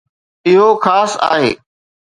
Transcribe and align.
اهو 0.47 0.69
خاص 0.83 1.11
آهي 1.33 1.51